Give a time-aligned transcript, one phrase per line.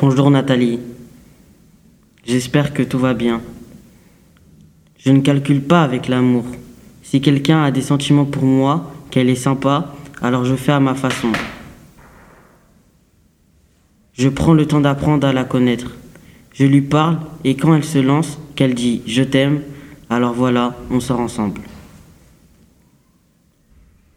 [0.00, 0.78] Bonjour Nathalie.
[2.24, 3.40] J'espère que tout va bien.
[4.96, 6.44] Je ne calcule pas avec l'amour.
[7.02, 9.92] Si quelqu'un a des sentiments pour moi, qu'elle est sympa,
[10.22, 11.32] alors je fais à ma façon.
[14.12, 15.96] Je prends le temps d'apprendre à la connaître.
[16.54, 19.62] Je lui parle et quand elle se lance, qu'elle dit je t'aime,
[20.10, 21.60] alors voilà, on sort ensemble.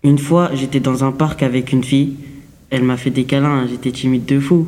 [0.03, 2.17] Une fois, j'étais dans un parc avec une fille.
[2.69, 4.67] Elle m'a fait des câlins, j'étais timide de fou.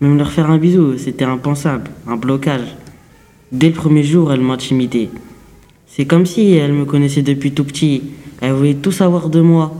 [0.00, 2.76] Même leur faire un bisou, c'était impensable, un blocage.
[3.50, 5.08] Dès le premier jour, elle m'intimidait.
[5.86, 8.02] C'est comme si elle me connaissait depuis tout petit.
[8.40, 9.74] Elle voulait tout savoir de moi.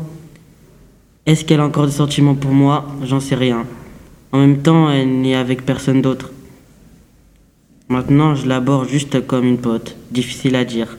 [1.26, 2.86] Est-ce qu'elle a encore des sentiments pour moi?
[3.04, 3.64] J'en sais rien.
[4.32, 6.32] En même temps, elle n'est avec personne d'autre.
[7.88, 9.96] Maintenant, je l'aborde juste comme une pote.
[10.10, 10.98] Difficile à dire.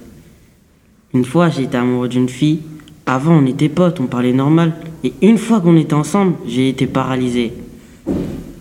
[1.13, 2.61] Une fois, été amoureux d'une fille.
[3.05, 4.73] Avant, on était potes, on parlait normal.
[5.03, 7.51] Et une fois qu'on était ensemble, j'ai été paralysé.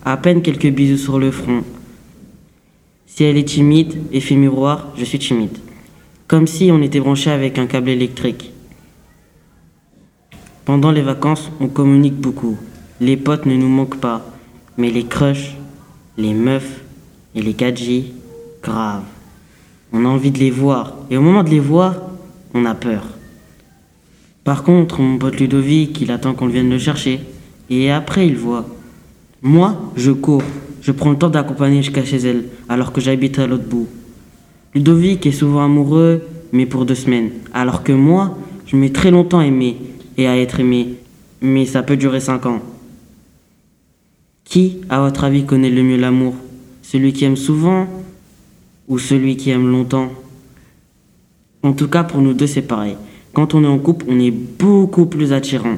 [0.09, 1.63] À peine quelques bisous sur le front.
[3.05, 5.55] Si elle est timide, effet miroir, je suis timide.
[6.27, 8.51] Comme si on était branché avec un câble électrique.
[10.65, 12.57] Pendant les vacances, on communique beaucoup.
[12.99, 14.25] Les potes ne nous manquent pas.
[14.77, 15.55] Mais les crushs,
[16.17, 16.81] les meufs
[17.35, 18.05] et les gadgets,
[18.63, 19.03] grave.
[19.93, 20.95] On a envie de les voir.
[21.11, 21.97] Et au moment de les voir,
[22.55, 23.03] on a peur.
[24.43, 27.19] Par contre, mon pote Ludovic, il attend qu'on vienne le chercher.
[27.69, 28.65] Et après, il voit.
[29.41, 30.43] Moi, je cours.
[30.81, 33.87] Je prends le temps d'accompagner jusqu'à chez elle, alors que j'habite à l'autre bout.
[34.73, 37.31] Ludovic est souvent amoureux, mais pour deux semaines.
[37.53, 39.77] Alors que moi, je mets très longtemps à aimer
[40.17, 40.95] et à être aimé.
[41.41, 42.61] Mais ça peut durer cinq ans.
[44.43, 46.35] Qui, à votre avis, connaît le mieux l'amour?
[46.81, 47.87] Celui qui aime souvent
[48.87, 50.09] ou celui qui aime longtemps?
[51.61, 52.95] En tout cas, pour nous deux, c'est pareil.
[53.33, 55.77] Quand on est en couple, on est beaucoup plus attirant.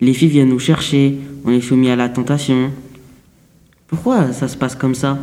[0.00, 2.70] Les filles viennent nous chercher, on est soumis à la tentation.
[3.88, 5.18] Pourquoi ça se passe comme ça?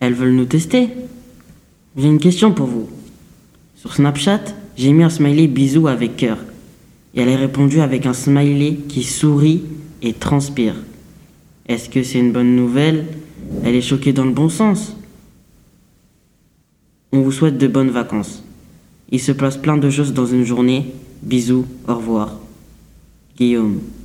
[0.00, 0.88] Elles veulent nous tester
[1.96, 2.88] J'ai une question pour vous.
[3.76, 4.40] Sur Snapchat,
[4.76, 6.38] j'ai mis un smiley bisou avec cœur.
[7.14, 9.62] Et elle a répondu avec un smiley qui sourit
[10.02, 10.74] et transpire.
[11.68, 13.06] Est-ce que c'est une bonne nouvelle?
[13.64, 14.96] Elle est choquée dans le bon sens.
[17.12, 18.42] On vous souhaite de bonnes vacances.
[19.10, 20.86] Il se passe plein de choses dans une journée.
[21.22, 22.40] Bisous, au revoir.
[23.40, 23.99] guion